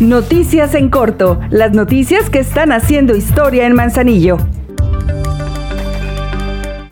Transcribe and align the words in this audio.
Noticias 0.00 0.74
en 0.74 0.88
corto, 0.88 1.38
las 1.50 1.72
noticias 1.72 2.28
que 2.28 2.40
están 2.40 2.72
haciendo 2.72 3.14
historia 3.14 3.66
en 3.66 3.74
Manzanillo. 3.74 4.36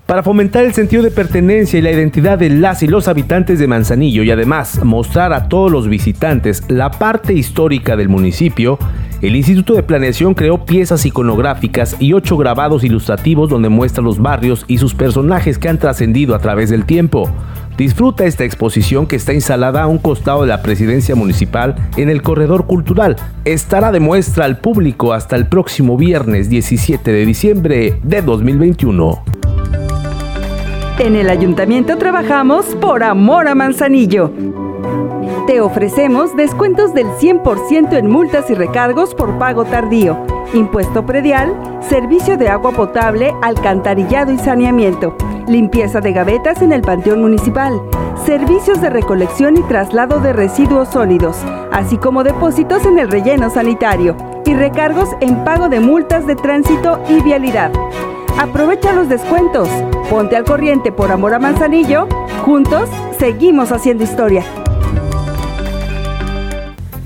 Para 0.07 0.23
fomentar 0.23 0.65
el 0.65 0.75
sentido 0.75 1.03
de 1.03 1.11
pertenencia 1.11 1.79
y 1.79 1.83
la 1.83 1.91
identidad 1.91 2.39
de 2.39 2.51
las 2.51 2.83
y 2.83 2.87
los 2.89 3.09
habitantes 3.09 3.59
de 3.59 3.69
Manzanillo 3.69 4.23
y 4.23 4.31
además 4.31 4.85
mostrar 4.85 5.33
a 5.33 5.49
todos 5.49 5.71
los 5.71 5.89
visitantes 5.89 6.65
la 6.69 6.91
parte 6.91 7.33
histórica 7.33 7.97
del 7.97 8.09
municipio, 8.09 8.79
el 9.23 9.37
Instituto 9.37 9.75
de 9.75 9.83
Planeación 9.83 10.33
creó 10.33 10.65
piezas 10.65 11.05
iconográficas 11.05 11.95
y 12.01 12.15
ocho 12.15 12.39
grabados 12.39 12.85
ilustrativos 12.85 13.51
donde 13.51 13.69
muestra 13.69 14.03
los 14.03 14.19
barrios 14.19 14.65
y 14.67 14.79
sus 14.79 14.95
personajes 14.95 15.59
que 15.59 15.69
han 15.69 15.79
trascendido 15.79 16.35
a 16.35 16.39
través 16.39 16.71
del 16.71 16.87
tiempo. 16.87 17.29
Disfruta 17.77 18.25
esta 18.25 18.45
exposición 18.45 19.07
que 19.07 19.17
está 19.17 19.35
instalada 19.35 19.83
a 19.83 19.87
un 19.87 19.99
costado 19.99 20.43
de 20.43 20.49
la 20.49 20.63
presidencia 20.63 21.15
municipal 21.15 21.77
en 21.97 22.09
el 22.09 22.23
corredor 22.23 22.67
cultural. 22.67 23.17
Estará 23.45 23.93
de 23.93 24.01
muestra 24.01 24.47
al 24.47 24.59
público 24.59 25.13
hasta 25.13 25.37
el 25.37 25.47
próximo 25.47 25.97
viernes 25.99 26.49
17 26.49 27.13
de 27.13 27.27
diciembre 27.27 27.99
de 28.03 28.23
2021. 28.23 29.23
En 30.99 31.17
el 31.17 31.31
ayuntamiento 31.31 31.97
trabajamos 31.97 32.67
por 32.77 33.03
amor 33.03 33.49
a 33.49 33.55
Manzanillo. 33.55 34.70
Te 35.47 35.61
ofrecemos 35.61 36.37
descuentos 36.37 36.95
del 36.95 37.09
100% 37.09 37.97
en 37.97 38.11
multas 38.11 38.51
y 38.51 38.55
recargos 38.55 39.15
por 39.15 39.39
pago 39.39 39.65
tardío, 39.65 40.17
impuesto 40.55 41.05
predial, 41.05 41.55
servicio 41.89 42.37
de 42.37 42.49
agua 42.49 42.73
potable, 42.73 43.35
alcantarillado 43.43 44.33
y 44.33 44.39
saneamiento, 44.39 45.17
limpieza 45.49 46.01
de 46.01 46.13
gavetas 46.13 46.63
en 46.63 46.73
el 46.73 46.83
Panteón 46.83 47.21
Municipal, 47.21 47.81
servicios 48.25 48.81
de 48.81 48.91
recolección 48.91 49.57
y 49.57 49.63
traslado 49.63 50.21
de 50.21 50.33
residuos 50.33 50.89
sólidos, 50.91 51.37
así 51.73 51.97
como 51.97 52.23
depósitos 52.23 52.85
en 52.85 52.99
el 52.99 53.11
relleno 53.11 53.51
sanitario 53.51 54.17
y 54.45 54.55
recargos 54.55 55.09
en 55.21 55.45
pago 55.45 55.69
de 55.69 55.81
multas 55.81 56.27
de 56.27 56.37
tránsito 56.37 57.01
y 57.09 57.21
vialidad. 57.23 57.73
Aprovecha 58.39 58.93
los 58.93 59.09
descuentos, 59.09 59.69
ponte 60.09 60.37
al 60.37 60.45
corriente 60.45 60.93
por 60.93 61.11
amor 61.11 61.35
a 61.35 61.39
Manzanillo, 61.39 62.07
juntos 62.45 62.89
seguimos 63.19 63.73
haciendo 63.73 64.05
historia. 64.05 64.45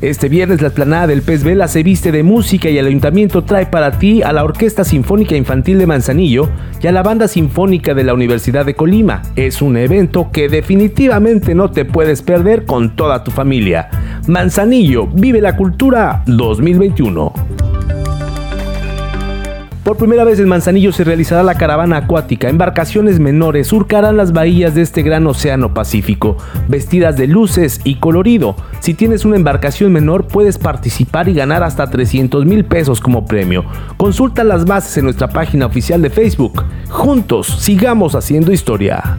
Este 0.05 0.29
viernes 0.29 0.61
la 0.61 0.69
esplanada 0.69 1.07
del 1.07 1.23
Pez 1.23 1.45
Vela 1.45 1.67
se 1.67 1.83
viste 1.83 2.13
de 2.13 2.23
música 2.23 2.69
y 2.69 2.77
el 2.77 2.87
ayuntamiento 2.87 3.43
trae 3.43 3.65
para 3.65 3.99
ti 3.99 4.23
a 4.23 4.35
la 4.35 4.45
Orquesta 4.45 4.85
Sinfónica 4.85 5.35
Infantil 5.35 5.79
de 5.79 5.87
Manzanillo 5.87 6.51
y 6.83 6.87
a 6.87 6.93
la 6.93 7.03
Banda 7.03 7.27
Sinfónica 7.27 7.95
de 7.95 8.05
la 8.05 8.13
Universidad 8.13 8.67
de 8.67 8.75
Colima. 8.75 9.23
Es 9.35 9.63
un 9.63 9.79
evento 9.79 10.29
que 10.31 10.51
definitivamente 10.51 11.55
no 11.55 11.71
te 11.71 11.87
puedes 11.87 12.21
perder 12.21 12.67
con 12.67 12.97
toda 12.97 13.25
tu 13.25 13.31
familia. 13.31 13.89
Manzanillo, 14.27 15.07
vive 15.07 15.41
la 15.41 15.57
cultura 15.57 16.23
2021. 16.27 17.64
Por 19.85 19.99
primera 19.99 20.25
vez 20.25 20.41
en 20.41 20.49
Manzanillo 20.49 20.93
se 20.93 21.05
realizará 21.05 21.43
la 21.43 21.57
caravana 21.57 21.99
acuática. 21.99 22.49
Embarcaciones 22.49 23.21
menores 23.21 23.67
surcarán 23.67 24.17
las 24.17 24.33
bahías 24.33 24.75
de 24.75 24.81
este 24.81 25.03
gran 25.03 25.27
océano 25.27 25.75
Pacífico, 25.75 26.39
vestidas 26.69 27.19
de 27.19 27.27
luces 27.27 27.83
y 27.85 27.97
colorido. 27.97 28.57
Si 28.81 28.95
tienes 28.95 29.27
una 29.27 29.37
embarcación 29.37 29.93
menor 29.93 30.27
puedes 30.27 30.57
participar 30.57 31.29
y 31.29 31.35
ganar 31.35 31.63
hasta 31.63 31.91
300 31.91 32.47
mil 32.47 32.65
pesos 32.65 32.99
como 32.99 33.27
premio. 33.27 33.67
Consulta 33.99 34.43
las 34.43 34.65
bases 34.65 34.97
en 34.97 35.05
nuestra 35.05 35.29
página 35.29 35.67
oficial 35.67 36.01
de 36.01 36.09
Facebook. 36.09 36.65
Juntos, 36.89 37.47
sigamos 37.47 38.15
haciendo 38.15 38.53
historia. 38.53 39.19